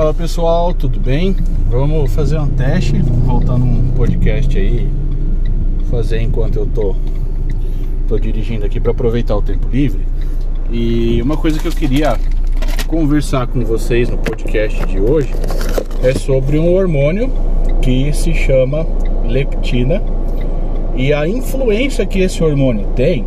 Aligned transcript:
Fala 0.00 0.14
pessoal, 0.14 0.72
tudo 0.72 0.98
bem? 0.98 1.36
Vamos 1.68 2.10
fazer 2.14 2.38
um 2.38 2.48
teste, 2.48 2.96
voltando 3.02 3.66
um 3.66 3.90
podcast 3.90 4.56
aí, 4.56 4.88
fazer 5.90 6.22
enquanto 6.22 6.56
eu 6.56 6.64
tô, 6.64 6.96
tô 8.08 8.18
dirigindo 8.18 8.64
aqui 8.64 8.80
para 8.80 8.92
aproveitar 8.92 9.36
o 9.36 9.42
tempo 9.42 9.68
livre. 9.70 10.06
E 10.70 11.20
uma 11.20 11.36
coisa 11.36 11.60
que 11.60 11.68
eu 11.68 11.72
queria 11.72 12.18
conversar 12.86 13.46
com 13.48 13.62
vocês 13.62 14.08
no 14.08 14.16
podcast 14.16 14.86
de 14.86 14.98
hoje 14.98 15.34
é 16.02 16.14
sobre 16.14 16.58
um 16.58 16.72
hormônio 16.72 17.30
que 17.82 18.10
se 18.14 18.32
chama 18.32 18.86
leptina 19.28 20.02
e 20.96 21.12
a 21.12 21.28
influência 21.28 22.06
que 22.06 22.20
esse 22.20 22.42
hormônio 22.42 22.86
tem 22.96 23.22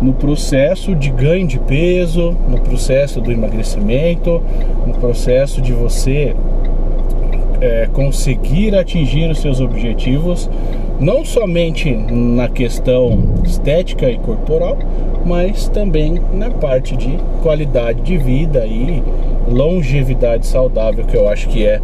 no 0.00 0.12
processo 0.12 0.94
de 0.94 1.10
ganho 1.10 1.46
de 1.46 1.58
peso, 1.58 2.36
no 2.48 2.60
processo 2.60 3.20
do 3.20 3.30
emagrecimento, 3.32 4.42
no 4.86 4.94
processo 4.94 5.60
de 5.60 5.72
você 5.72 6.34
é, 7.60 7.88
conseguir 7.92 8.74
atingir 8.74 9.30
os 9.30 9.40
seus 9.40 9.60
objetivos, 9.60 10.50
não 11.00 11.24
somente 11.24 11.90
na 11.92 12.48
questão 12.48 13.18
estética 13.44 14.10
e 14.10 14.18
corporal, 14.18 14.78
mas 15.24 15.68
também 15.68 16.20
na 16.32 16.50
parte 16.50 16.96
de 16.96 17.18
qualidade 17.42 18.02
de 18.02 18.16
vida 18.18 18.66
e 18.66 19.02
longevidade 19.48 20.46
saudável, 20.46 21.04
que 21.04 21.16
eu 21.16 21.28
acho 21.28 21.48
que 21.48 21.64
é 21.64 21.80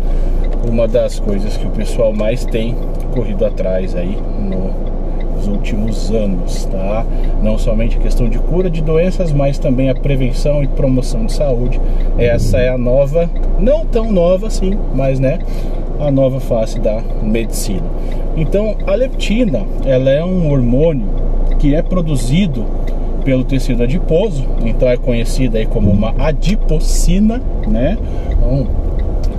uma 0.69 0.87
das 0.87 1.19
coisas 1.19 1.57
que 1.57 1.67
o 1.67 1.71
pessoal 1.71 2.13
mais 2.13 2.45
tem 2.45 2.77
corrido 3.13 3.45
atrás 3.45 3.95
aí 3.95 4.17
no 4.39 4.90
últimos 5.73 6.11
anos, 6.11 6.65
tá? 6.67 7.05
Não 7.43 7.57
somente 7.57 7.97
a 7.97 8.01
questão 8.01 8.29
de 8.29 8.39
cura 8.39 8.71
de 8.71 8.83
doenças, 8.83 9.33
mas 9.33 9.59
também 9.59 9.89
a 9.89 9.95
prevenção 9.95 10.63
e 10.63 10.69
promoção 10.69 11.27
de 11.27 11.33
saúde. 11.33 11.81
Essa 12.19 12.59
é 12.59 12.69
a 12.69 12.79
nova, 12.79 13.29
não 13.59 13.85
tão 13.85 14.11
nova 14.11 14.47
assim, 14.47 14.77
mas 14.95 15.21
né, 15.21 15.39
a 15.99 16.11
nova 16.11 16.41
face 16.41 16.79
da 16.79 17.01
medicina. 17.23 17.87
Então, 18.37 18.77
a 18.87 18.95
leptina, 18.95 19.65
ela 19.85 20.11
é 20.11 20.25
um 20.25 20.51
hormônio 20.51 21.09
que 21.59 21.75
é 21.75 21.83
produzido 21.83 22.65
pelo 23.25 23.45
tecido 23.45 23.83
adiposo, 23.83 24.45
então 24.65 24.89
é 24.89 24.97
conhecida 24.97 25.59
aí 25.59 25.67
como 25.67 25.91
uma 25.91 26.15
adipocina, 26.19 27.43
né? 27.69 27.99
Então, 28.31 28.67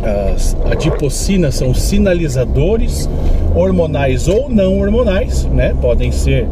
as 0.04 0.58
adipocinas 0.66 1.56
são 1.56 1.74
sinalizadores 1.74 3.10
hormonais 3.56 4.28
ou 4.28 4.50
não 4.50 4.80
hormonais, 4.80 5.46
né? 5.46 5.76
Podem 5.80 6.12
ser 6.12 6.48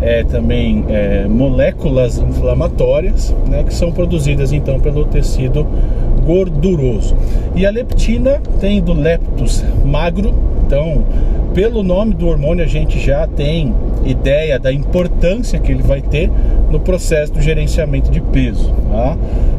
é, 0.00 0.24
também 0.24 0.84
é, 0.88 1.26
moléculas 1.26 2.18
inflamatórias, 2.18 3.34
né? 3.48 3.64
Que 3.64 3.74
são 3.74 3.92
produzidas 3.92 4.52
então 4.52 4.78
pelo 4.78 5.04
tecido 5.04 5.66
gorduroso. 6.24 7.16
E 7.54 7.66
a 7.66 7.70
leptina 7.70 8.40
tem 8.60 8.80
do 8.80 8.92
leptus 8.92 9.64
magro, 9.84 10.32
então 10.66 11.04
pelo 11.54 11.82
nome 11.82 12.14
do 12.14 12.28
hormônio 12.28 12.64
a 12.64 12.68
gente 12.68 12.98
já 12.98 13.26
tem 13.26 13.74
ideia 14.04 14.58
da 14.58 14.72
importância 14.72 15.58
que 15.58 15.70
ele 15.70 15.82
vai 15.82 16.00
ter 16.00 16.30
no 16.70 16.80
processo 16.80 17.32
do 17.32 17.42
gerenciamento 17.42 18.10
de 18.10 18.20
peso. 18.20 18.72
Tá? 18.90 19.16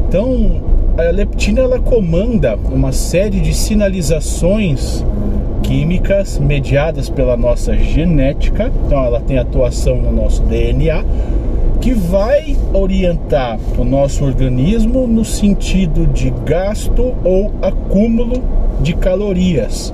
Então 0.08 0.73
a 0.96 1.10
leptina 1.10 1.60
ela 1.62 1.80
comanda 1.80 2.56
uma 2.70 2.92
série 2.92 3.40
de 3.40 3.52
sinalizações 3.52 5.04
químicas 5.62 6.38
mediadas 6.38 7.10
pela 7.10 7.36
nossa 7.36 7.76
genética, 7.76 8.70
então 8.86 9.04
ela 9.04 9.20
tem 9.20 9.38
atuação 9.38 9.96
no 9.96 10.12
nosso 10.12 10.42
DNA, 10.42 11.04
que 11.80 11.92
vai 11.92 12.56
orientar 12.72 13.58
o 13.76 13.84
nosso 13.84 14.24
organismo 14.24 15.06
no 15.06 15.24
sentido 15.24 16.06
de 16.06 16.30
gasto 16.44 17.12
ou 17.24 17.52
acúmulo 17.60 18.42
de 18.80 18.94
calorias. 18.94 19.92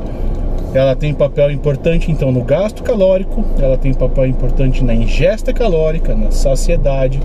Ela 0.74 0.94
tem 0.94 1.14
papel 1.14 1.50
importante 1.50 2.12
então 2.12 2.30
no 2.30 2.42
gasto 2.42 2.82
calórico, 2.82 3.42
ela 3.58 3.78
tem 3.78 3.94
papel 3.94 4.26
importante 4.26 4.84
na 4.84 4.94
ingesta 4.94 5.52
calórica, 5.52 6.14
na 6.14 6.30
saciedade, 6.30 7.20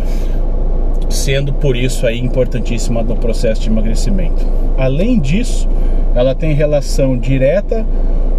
sendo 1.10 1.54
por 1.54 1.76
isso 1.76 2.06
aí 2.06 2.20
importantíssima 2.20 3.04
no 3.04 3.16
processo 3.16 3.62
de 3.62 3.70
emagrecimento. 3.70 4.46
Além 4.78 5.20
disso, 5.20 5.68
ela 6.16 6.34
tem 6.34 6.54
relação 6.54 7.18
direta 7.18 7.86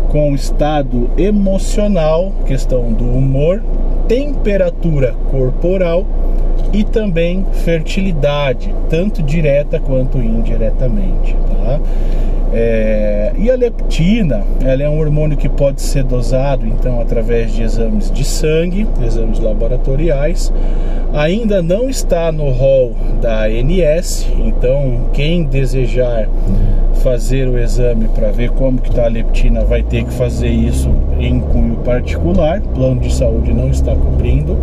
com 0.08 0.32
o 0.32 0.34
estado 0.34 1.10
emocional, 1.18 2.32
questão 2.46 2.92
do 2.92 3.04
humor, 3.04 3.62
temperatura 4.08 5.14
corporal 5.30 6.06
e 6.72 6.84
também 6.84 7.44
fertilidade, 7.64 8.74
tanto 8.88 9.22
direta 9.22 9.78
quanto 9.80 10.18
indiretamente. 10.18 11.34
Tá? 11.34 11.80
É, 12.58 13.32
e 13.38 13.50
a 13.50 13.54
leptina, 13.54 14.42
ela 14.64 14.82
é 14.82 14.88
um 14.88 14.98
hormônio 14.98 15.36
que 15.36 15.46
pode 15.46 15.82
ser 15.82 16.02
dosado 16.04 16.66
então 16.66 17.02
através 17.02 17.52
de 17.52 17.62
exames 17.62 18.10
de 18.10 18.24
sangue, 18.24 18.86
exames 19.04 19.38
laboratoriais. 19.38 20.50
Ainda 21.12 21.60
não 21.60 21.90
está 21.90 22.32
no 22.32 22.48
rol 22.48 22.94
da 23.20 23.44
ANS, 23.44 24.26
então 24.38 25.02
quem 25.12 25.44
desejar 25.44 26.30
fazer 27.02 27.46
o 27.46 27.58
exame 27.58 28.08
para 28.08 28.30
ver 28.30 28.50
como 28.52 28.80
que 28.80 28.88
está 28.88 29.04
a 29.04 29.08
leptina 29.08 29.62
vai 29.62 29.82
ter 29.82 30.04
que 30.04 30.12
fazer 30.14 30.48
isso 30.48 30.90
em 31.20 31.38
cunho 31.40 31.76
particular, 31.84 32.62
plano 32.74 33.02
de 33.02 33.12
saúde 33.12 33.52
não 33.52 33.68
está 33.68 33.94
cobrindo. 33.94 34.56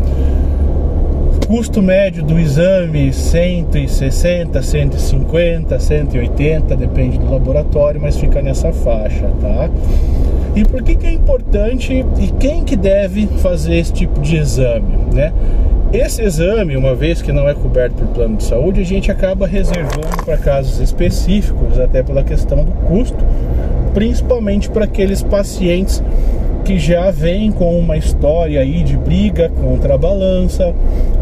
Custo 1.48 1.82
médio 1.82 2.24
do 2.24 2.40
exame 2.40 3.12
160, 3.12 4.62
150, 4.62 5.80
180, 5.80 6.76
depende 6.76 7.20
do 7.20 7.30
laboratório, 7.30 8.02
mas 8.02 8.18
fica 8.18 8.42
nessa 8.42 8.72
faixa, 8.72 9.30
tá? 9.42 9.70
E 10.56 10.64
por 10.64 10.82
que, 10.82 10.96
que 10.96 11.06
é 11.06 11.12
importante 11.12 12.06
e 12.20 12.28
quem 12.40 12.64
que 12.64 12.76
deve 12.76 13.28
fazer 13.42 13.76
esse 13.76 13.92
tipo 13.92 14.22
de 14.22 14.38
exame, 14.38 14.98
né? 15.14 15.34
Esse 15.92 16.24
exame, 16.24 16.76
uma 16.76 16.96
vez 16.96 17.22
que 17.22 17.32
não 17.32 17.48
é 17.48 17.54
coberto 17.54 17.96
por 17.96 18.08
plano 18.08 18.38
de 18.38 18.44
saúde, 18.46 18.82
a 18.82 18.86
gente 18.86 19.12
acaba 19.12 19.46
reservando 19.46 20.24
para 20.26 20.38
casos 20.38 20.80
específicos, 20.80 21.78
até 21.78 22.02
pela 22.02 22.24
questão 22.24 22.64
do 22.64 22.72
custo, 22.72 23.24
principalmente 23.94 24.70
para 24.70 24.86
aqueles 24.86 25.22
pacientes 25.22 26.02
que 26.64 26.80
já 26.80 27.12
vêm 27.12 27.52
com 27.52 27.78
uma 27.78 27.98
história 27.98 28.62
aí 28.62 28.84
de 28.84 28.98
briga 28.98 29.50
contra 29.50 29.96
a 29.96 29.98
balança, 29.98 30.74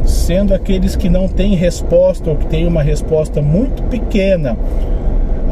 sendo 0.05 0.53
aqueles 0.53 0.95
que 0.95 1.09
não 1.09 1.27
têm 1.27 1.55
resposta 1.55 2.29
ou 2.29 2.35
que 2.35 2.45
têm 2.45 2.67
uma 2.67 2.81
resposta 2.81 3.41
muito 3.41 3.83
pequena 3.83 4.57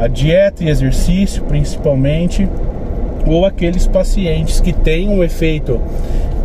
a 0.00 0.06
dieta 0.06 0.64
e 0.64 0.68
exercício 0.70 1.42
principalmente, 1.44 2.48
ou 3.26 3.44
aqueles 3.44 3.86
pacientes 3.86 4.58
que 4.58 4.72
têm 4.72 5.10
um 5.10 5.22
efeito 5.22 5.78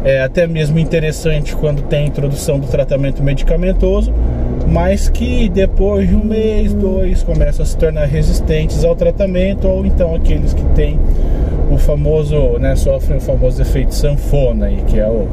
é, 0.03 0.21
até 0.21 0.45
mesmo 0.45 0.77
interessante 0.77 1.55
quando 1.55 1.81
tem 1.83 2.05
introdução 2.05 2.59
do 2.59 2.67
tratamento 2.67 3.23
medicamentoso, 3.23 4.13
mas 4.67 5.07
que 5.07 5.47
depois 5.47 6.09
de 6.09 6.15
um 6.15 6.23
mês, 6.23 6.73
dois, 6.73 7.23
começam 7.23 7.63
a 7.63 7.65
se 7.65 7.77
tornar 7.77 8.05
resistentes 8.05 8.83
ao 8.83 8.95
tratamento, 8.95 9.67
ou 9.67 9.85
então 9.85 10.13
aqueles 10.13 10.53
que 10.53 10.63
têm 10.75 10.99
o 11.75 11.77
famoso, 11.77 12.57
né, 12.57 12.75
sofrem 12.75 13.17
o 13.17 13.21
famoso 13.21 13.61
efeito 13.61 13.93
sanfona, 13.93 14.67
aí, 14.67 14.81
que 14.87 14.99
é 14.99 15.07
o 15.07 15.27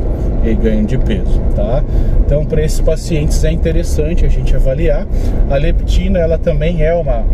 ganho 0.61 0.85
de 0.85 0.99
peso, 0.99 1.41
tá? 1.55 1.83
Então, 2.25 2.45
para 2.45 2.63
esses 2.63 2.81
pacientes 2.81 3.43
é 3.45 3.51
interessante 3.51 4.27
a 4.27 4.29
gente 4.29 4.55
avaliar. 4.55 5.07
A 5.49 5.57
leptina, 5.57 6.19
ela 6.19 6.37
também 6.39 6.83
é 6.83 6.95
uma 6.95 7.25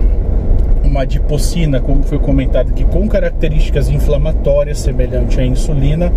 uma 0.85 1.03
adipocina, 1.03 1.81
como 1.81 2.03
foi 2.03 2.19
comentado 2.19 2.71
aqui, 2.71 2.83
com 2.85 3.07
características 3.07 3.91
inflamatórias 3.91 4.79
semelhante 4.79 5.39
à 5.39 5.45
insulina, 5.45 6.11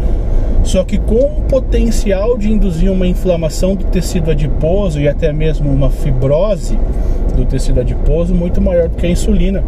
só 0.64 0.84
que 0.84 0.98
com 0.98 1.26
o 1.26 1.42
potencial 1.42 2.38
de 2.38 2.50
induzir 2.50 2.90
uma 2.90 3.06
inflamação 3.06 3.76
do 3.76 3.84
tecido 3.86 4.32
adiposo 4.32 5.00
e 5.00 5.10
até 5.10 5.34
mesmo 5.34 5.70
uma 5.70 5.90
fibrose 5.90 6.80
do 7.36 7.46
tecido 7.46 7.82
adiposo 7.82 8.34
muito 8.34 8.62
maior 8.62 8.88
do 8.88 8.96
que 8.96 9.06
a 9.06 9.10
insulina, 9.10 9.64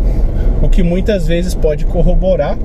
o 0.61 0.69
que 0.69 0.81
muitas 0.81 1.27
vezes 1.27 1.53
pode 1.53 1.85
corroborar 1.85 2.57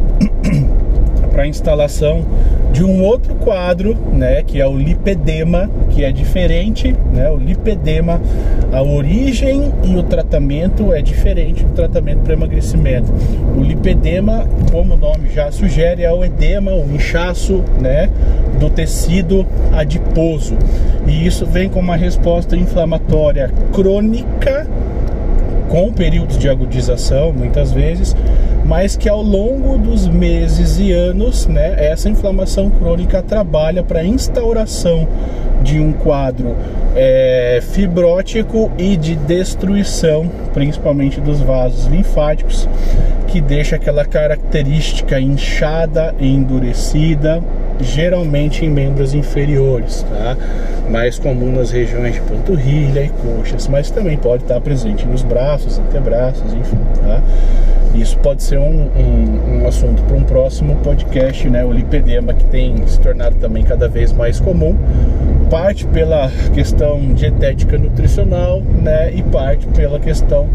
para 1.33 1.43
a 1.43 1.47
instalação 1.47 2.25
de 2.73 2.85
um 2.85 3.03
outro 3.03 3.35
quadro, 3.35 3.97
né, 4.13 4.43
que 4.43 4.61
é 4.61 4.67
o 4.67 4.77
lipedema, 4.77 5.71
que 5.91 6.05
é 6.05 6.13
diferente, 6.13 6.95
né, 7.13 7.31
o 7.31 7.37
lipedema, 7.37 8.21
a 8.73 8.83
origem 8.83 9.73
e 9.85 9.97
o 9.97 10.03
tratamento 10.03 10.93
é 10.93 11.01
diferente 11.01 11.65
do 11.65 11.73
tratamento 11.73 12.21
para 12.21 12.35
emagrecimento. 12.35 13.13
O 13.57 13.63
lipedema, 13.63 14.47
como 14.71 14.95
o 14.95 14.97
nome 14.97 15.31
já 15.31 15.51
sugere, 15.51 16.03
é 16.03 16.13
o 16.13 16.25
edema, 16.25 16.73
o 16.73 16.85
inchaço, 16.95 17.65
né, 17.81 18.11
do 18.61 18.69
tecido 18.69 19.47
adiposo. 19.73 20.57
E 21.07 21.27
isso 21.27 21.47
vem 21.47 21.69
com 21.69 21.81
uma 21.81 21.97
resposta 21.97 22.57
inflamatória 22.57 23.51
crônica 23.73 24.67
com 25.69 25.93
períodos 25.93 26.39
de 26.39 26.49
agudização, 26.49 27.33
muitas 27.33 27.73
vezes, 27.73 28.17
mas 28.69 28.99
que 28.99 29.09
ao 29.09 29.23
longo 29.23 29.79
dos 29.79 30.07
meses 30.07 30.79
e 30.79 30.93
anos, 30.93 31.47
né, 31.47 31.75
essa 31.79 32.11
inflamação 32.11 32.69
crônica 32.69 33.23
trabalha 33.23 33.83
para 33.83 34.01
a 34.01 34.05
instauração 34.05 35.09
de 35.63 35.81
um 35.81 35.91
quadro 35.91 36.55
é, 36.95 37.61
fibrótico 37.63 38.71
e 38.77 38.95
de 38.99 39.17
destruição, 39.17 40.31
principalmente 40.53 41.19
dos 41.19 41.41
vasos 41.41 41.87
linfáticos, 41.87 42.69
que 43.27 43.41
deixa 43.41 43.77
aquela 43.77 44.05
característica 44.05 45.19
inchada 45.19 46.15
e 46.21 46.29
endurecida, 46.29 47.43
geralmente 47.81 48.67
em 48.67 48.69
membros 48.69 49.15
inferiores, 49.15 50.03
tá? 50.03 50.37
Mais 50.91 51.19
comum 51.19 51.53
nas 51.53 51.71
regiões 51.71 52.15
de 52.15 52.21
panturrilha 52.21 53.03
e 53.03 53.09
coxas, 53.09 53.67
mas 53.67 53.91
também 53.91 54.19
pode 54.19 54.43
estar 54.43 54.61
presente 54.61 55.07
nos 55.07 55.23
braços, 55.23 55.79
antebraços, 55.79 56.53
enfim, 56.53 56.79
tá? 57.01 57.23
Isso 57.95 58.19
pode 58.19 58.43
ser 58.43 58.59
um, 58.59 58.89
um, 58.97 59.61
um 59.63 59.67
assunto 59.67 60.03
para 60.03 60.17
um 60.17 60.23
próximo 60.23 60.77
podcast, 60.77 61.49
né? 61.49 61.65
O 61.65 61.73
lipedema 61.73 62.35
que 62.35 62.45
tem 62.45 62.87
se 62.87 63.01
tornado 63.01 63.37
também 63.37 63.65
cada 63.65 63.89
vez 63.89 64.13
mais 64.13 64.39
comum, 64.39 64.77
parte 65.51 65.87
pela 65.87 66.31
questão 66.55 67.13
dietética 67.15 67.79
nutricional, 67.79 68.63
né? 68.83 69.13
E 69.15 69.23
parte 69.23 69.67
pela 69.69 69.99
questão 69.99 70.49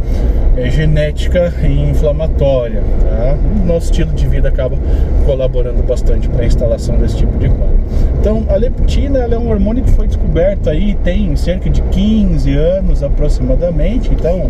é, 0.55 0.69
genética 0.69 1.53
e 1.63 1.89
inflamatória. 1.89 2.81
Tá? 3.01 3.37
Nosso 3.65 3.91
estilo 3.91 4.11
de 4.13 4.27
vida 4.27 4.49
acaba 4.49 4.77
colaborando 5.25 5.81
bastante 5.83 6.27
para 6.27 6.43
a 6.43 6.45
instalação 6.45 6.97
desse 6.97 7.17
tipo 7.17 7.37
de 7.37 7.49
quadro. 7.49 7.83
Então, 8.19 8.45
a 8.47 8.55
leptina 8.55 9.19
é 9.19 9.37
um 9.37 9.49
hormônio 9.49 9.83
que 9.83 9.91
foi 9.91 10.07
descoberto 10.07 10.69
aí 10.69 10.95
tem 11.03 11.35
cerca 11.35 11.69
de 11.69 11.81
15 11.81 12.55
anos 12.55 13.03
aproximadamente. 13.03 14.09
Então, 14.13 14.49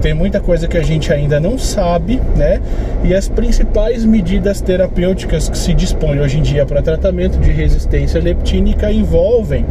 tem 0.00 0.14
muita 0.14 0.40
coisa 0.40 0.66
que 0.66 0.78
a 0.78 0.82
gente 0.82 1.12
ainda 1.12 1.38
não 1.38 1.58
sabe, 1.58 2.20
né? 2.36 2.60
E 3.04 3.14
as 3.14 3.28
principais 3.28 4.04
medidas 4.04 4.60
terapêuticas 4.60 5.48
que 5.48 5.58
se 5.58 5.74
dispõem 5.74 6.20
hoje 6.20 6.38
em 6.38 6.42
dia 6.42 6.64
para 6.64 6.80
tratamento 6.80 7.38
de 7.38 7.50
resistência 7.50 8.20
leptínica 8.20 8.90
envolvem 8.90 9.64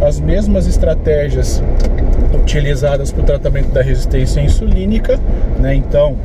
as 0.00 0.20
mesmas 0.20 0.66
estratégias 0.66 1.62
utilizadas 2.34 3.10
para 3.12 3.22
o 3.22 3.24
tratamento 3.24 3.70
da 3.70 3.82
resistência 3.82 4.40
insulínica, 4.40 5.18
né? 5.58 5.74
Então, 5.74 6.16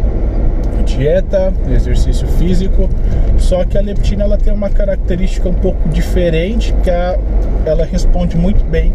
dieta, 0.85 1.53
exercício 1.71 2.27
físico, 2.27 2.89
só 3.37 3.63
que 3.63 3.77
a 3.77 3.81
leptina 3.81 4.23
ela 4.23 4.37
tem 4.37 4.51
uma 4.51 4.69
característica 4.69 5.47
um 5.47 5.53
pouco 5.53 5.87
diferente, 5.89 6.73
que 6.83 6.89
a, 6.89 7.17
ela 7.65 7.85
responde 7.85 8.35
muito 8.37 8.63
bem 8.65 8.91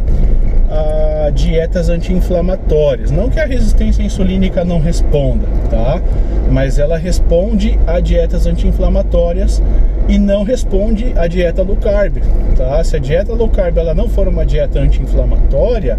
a 0.74 1.30
dietas 1.30 1.88
anti-inflamatórias. 1.88 3.10
Não 3.10 3.30
que 3.30 3.38
a 3.38 3.46
resistência 3.46 4.02
insulínica 4.02 4.64
não 4.64 4.80
responda, 4.80 5.46
tá? 5.70 6.02
Mas 6.50 6.78
ela 6.78 6.98
responde 6.98 7.78
a 7.86 8.00
dietas 8.00 8.46
anti-inflamatórias 8.46 9.62
e 10.08 10.18
não 10.18 10.42
responde 10.42 11.12
à 11.16 11.26
dieta 11.26 11.62
low 11.62 11.76
carb, 11.76 12.18
tá? 12.56 12.82
Se 12.84 12.96
a 12.96 12.98
dieta 12.98 13.32
low 13.32 13.48
carb 13.48 13.78
ela 13.78 13.94
não 13.94 14.08
for 14.08 14.28
uma 14.28 14.44
dieta 14.44 14.80
anti-inflamatória, 14.80 15.98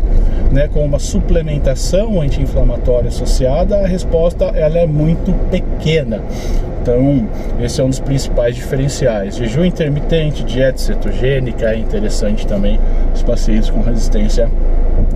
né, 0.51 0.67
com 0.67 0.85
uma 0.85 0.99
suplementação 0.99 2.21
anti-inflamatória 2.21 3.07
associada, 3.07 3.77
a 3.77 3.87
resposta 3.87 4.45
ela 4.45 4.77
é 4.77 4.85
muito 4.85 5.33
pequena. 5.49 6.21
Então, 6.85 7.27
esse 7.59 7.81
é 7.81 7.83
um 7.83 7.89
dos 7.89 7.99
principais 7.99 8.55
diferenciais. 8.55 9.37
Jejum 9.37 9.65
intermitente, 9.65 10.43
dieta 10.43 10.77
cetogênica 10.77 11.71
é 11.71 11.77
interessante 11.79 12.45
também 12.45 12.79
os 13.11 13.23
pacientes 13.23 13.71
com 13.71 13.81
resistência 13.81 14.47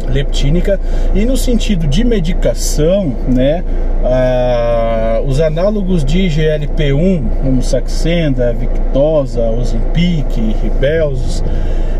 leptínica 0.07 0.79
e 1.13 1.23
no 1.25 1.37
sentido 1.37 1.85
de 1.85 2.03
medicação, 2.03 3.15
né, 3.27 3.63
ah, 4.03 5.21
os 5.27 5.39
análogos 5.39 6.03
de 6.03 6.27
GLP-1, 6.27 7.23
como 7.43 7.61
Saxenda, 7.61 8.51
Victoza, 8.51 9.43
Ozempic, 9.51 10.25
Ribelsus, 10.63 11.43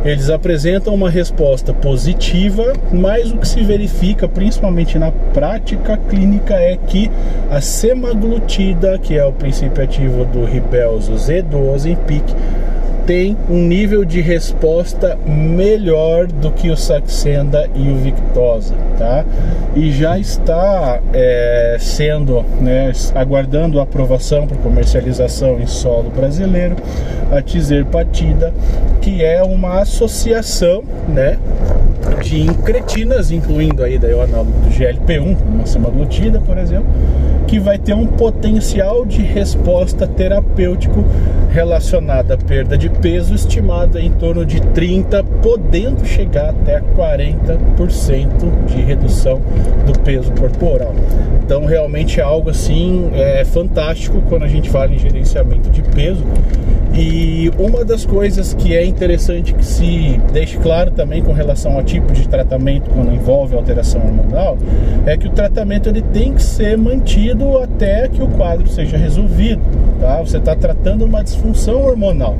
eles 0.04 0.30
apresentam 0.30 0.94
uma 0.94 1.10
resposta 1.10 1.74
positiva, 1.74 2.74
mas 2.92 3.32
o 3.32 3.38
que 3.38 3.48
se 3.48 3.62
verifica 3.62 4.28
principalmente 4.28 4.98
na 4.98 5.12
prática 5.12 5.98
clínica 5.98 6.56
é 6.56 6.78
que 6.78 7.12
a 7.50 7.60
semaglutida, 7.60 8.98
que 8.98 9.18
é 9.18 9.26
o 9.26 9.34
princípio 9.34 9.84
ativo 9.84 10.24
do 10.26 10.46
Ribelsus 10.46 11.30
e 11.30 11.42
do 11.42 11.70
Ozempic, 11.70 12.24
tem 13.06 13.36
um 13.50 13.68
nível 13.68 14.06
de 14.06 14.22
resposta 14.22 15.18
melhor 15.26 16.28
do 16.28 16.52
que 16.52 16.70
o 16.70 16.78
Saxenda 16.78 17.70
e 17.76 17.90
o 17.90 17.96
Victoza, 17.96 18.76
tá? 18.98 19.26
E 19.76 19.92
já 19.92 20.18
está 20.18 21.00
é, 21.14 21.78
sendo, 21.80 22.44
né, 22.62 22.92
aguardando 23.16 23.80
aprovação 23.80 24.48
para 24.48 24.58
comercialização 24.58 25.60
em 25.60 25.68
solo 25.68 26.10
brasileiro, 26.10 26.76
a 27.32 27.42
Tizerpatida, 27.42 28.54
que 29.02 29.24
é 29.24 29.42
uma 29.44 29.82
associação, 29.82 30.84
né, 31.08 31.38
de 32.24 32.42
incretinas, 32.42 33.32
incluindo 33.32 33.84
aí 33.84 33.98
daí 33.98 34.14
o 34.14 34.22
análogo 34.22 34.52
do 34.52 34.70
GLP-1, 34.70 35.38
uma 35.48 35.66
semaglutida, 35.66 36.40
por 36.40 36.58
exemplo, 36.58 36.88
que 37.50 37.58
vai 37.58 37.80
ter 37.80 37.96
um 37.96 38.06
potencial 38.06 39.04
de 39.04 39.24
resposta 39.24 40.06
terapêutico 40.06 41.04
relacionada 41.50 42.36
à 42.36 42.38
perda 42.38 42.78
de 42.78 42.90
peso 42.92 43.34
estimada 43.34 44.00
em 44.00 44.12
torno 44.12 44.46
de 44.46 44.62
30, 44.62 45.24
podendo 45.42 46.06
chegar 46.06 46.50
até 46.50 46.80
40% 46.80 48.68
de 48.68 48.82
redução 48.82 49.42
do 49.84 50.00
peso 50.02 50.32
corporal. 50.34 50.94
Então 51.44 51.66
realmente 51.66 52.20
é 52.20 52.24
algo 52.24 52.52
assim 52.52 53.10
é 53.16 53.44
fantástico 53.44 54.22
quando 54.30 54.44
a 54.44 54.48
gente 54.48 54.70
fala 54.70 54.94
em 54.94 55.00
gerenciamento 55.00 55.72
de 55.72 55.82
peso. 55.82 56.24
E 56.94 57.52
uma 57.58 57.86
das 57.86 58.06
coisas 58.06 58.54
que 58.54 58.76
é 58.76 58.86
interessante 58.86 59.54
que 59.54 59.66
se 59.66 60.20
deixe 60.34 60.58
claro 60.58 60.92
também 60.92 61.24
com 61.24 61.32
relação 61.32 61.74
ao 61.74 61.84
tipo 61.84 62.12
de 62.12 62.28
tratamento 62.28 62.90
quando 62.90 63.14
envolve 63.14 63.56
alteração 63.56 64.02
hormonal 64.02 64.58
é 65.06 65.16
que 65.16 65.28
o 65.28 65.30
tratamento 65.30 65.88
ele 65.88 66.02
tem 66.02 66.34
que 66.34 66.44
ser 66.44 66.78
mantido 66.78 67.39
até 67.58 68.08
que 68.08 68.22
o 68.22 68.28
quadro 68.28 68.68
seja 68.68 68.98
resolvido. 68.98 69.62
Tá? 70.00 70.20
Você 70.20 70.38
está 70.38 70.56
tratando 70.56 71.06
uma 71.06 71.24
disfunção 71.24 71.82
hormonal. 71.84 72.36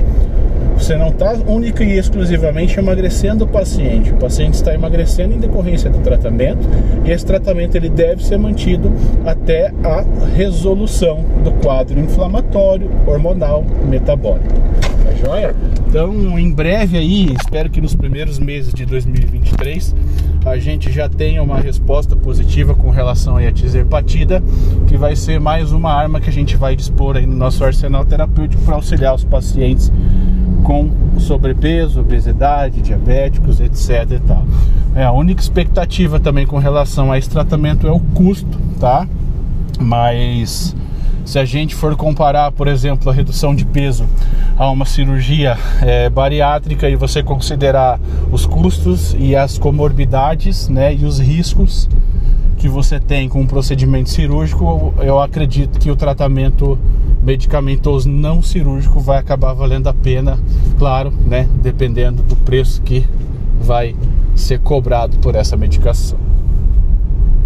Você 0.80 0.96
não 0.96 1.08
está 1.08 1.32
única 1.46 1.84
e 1.84 1.98
exclusivamente 1.98 2.78
emagrecendo 2.78 3.44
o 3.44 3.46
paciente. 3.46 4.10
O 4.12 4.16
paciente 4.16 4.54
está 4.54 4.72
emagrecendo 4.72 5.34
em 5.34 5.38
decorrência 5.38 5.90
do 5.90 5.98
tratamento 5.98 6.66
e 7.04 7.10
esse 7.10 7.24
tratamento 7.24 7.76
ele 7.76 7.90
deve 7.90 8.24
ser 8.24 8.38
mantido 8.38 8.90
até 9.26 9.72
a 9.84 10.04
resolução 10.34 11.22
do 11.44 11.52
quadro 11.62 12.00
inflamatório, 12.00 12.90
hormonal, 13.06 13.62
metabólico. 13.88 14.54
Tá 15.04 15.12
joia? 15.22 15.54
Então, 15.86 16.38
em 16.38 16.50
breve 16.50 16.96
aí, 16.96 17.34
espero 17.34 17.68
que 17.68 17.80
nos 17.80 17.94
primeiros 17.94 18.38
meses 18.38 18.72
de 18.72 18.86
2023 18.86 19.94
a 20.44 20.58
gente 20.58 20.90
já 20.90 21.08
tenha 21.08 21.42
uma 21.42 21.58
resposta 21.58 22.16
positiva 22.16 22.74
com 22.74 22.90
relação 22.90 23.36
à 23.36 23.52
tizerpatida, 23.52 24.42
que 24.88 24.96
vai 24.96 25.14
ser 25.14 25.38
mais 25.38 25.72
uma 25.72 25.92
arma 25.92 26.20
que 26.20 26.30
a 26.30 26.32
gente 26.32 26.56
vai 26.56 26.74
dispor 26.74 27.16
aí 27.16 27.26
no 27.26 27.36
nosso 27.36 27.64
arsenal 27.64 28.04
terapêutico 28.04 28.62
para 28.62 28.74
auxiliar 28.74 29.14
os 29.14 29.24
pacientes 29.24 29.92
com 30.64 30.90
sobrepeso, 31.18 32.00
obesidade, 32.00 32.80
diabéticos, 32.80 33.60
etc. 33.60 34.12
E 34.12 34.20
tal. 34.20 34.44
É, 34.94 35.04
a 35.04 35.12
única 35.12 35.40
expectativa 35.40 36.18
também 36.18 36.46
com 36.46 36.58
relação 36.58 37.12
a 37.12 37.18
esse 37.18 37.28
tratamento 37.28 37.86
é 37.86 37.92
o 37.92 38.00
custo, 38.00 38.58
tá? 38.78 39.06
Mas 39.78 40.74
se 41.30 41.38
a 41.38 41.44
gente 41.44 41.76
for 41.76 41.94
comparar, 41.94 42.50
por 42.50 42.66
exemplo, 42.66 43.08
a 43.08 43.14
redução 43.14 43.54
de 43.54 43.64
peso 43.64 44.04
a 44.58 44.68
uma 44.68 44.84
cirurgia 44.84 45.56
é, 45.80 46.10
bariátrica 46.10 46.88
e 46.88 46.96
você 46.96 47.22
considerar 47.22 48.00
os 48.32 48.46
custos 48.46 49.14
e 49.16 49.36
as 49.36 49.56
comorbidades, 49.56 50.68
né, 50.68 50.92
e 50.92 51.04
os 51.04 51.20
riscos 51.20 51.88
que 52.58 52.68
você 52.68 52.98
tem 52.98 53.28
com 53.28 53.42
um 53.42 53.46
procedimento 53.46 54.10
cirúrgico, 54.10 54.92
eu 54.98 55.20
acredito 55.20 55.78
que 55.78 55.88
o 55.88 55.94
tratamento 55.94 56.76
medicamentoso 57.22 58.08
não 58.08 58.42
cirúrgico 58.42 58.98
vai 58.98 59.18
acabar 59.18 59.52
valendo 59.52 59.86
a 59.86 59.94
pena, 59.94 60.36
claro, 60.80 61.12
né, 61.24 61.48
dependendo 61.62 62.24
do 62.24 62.34
preço 62.34 62.82
que 62.82 63.06
vai 63.60 63.94
ser 64.34 64.58
cobrado 64.58 65.16
por 65.18 65.36
essa 65.36 65.56
medicação. 65.56 66.29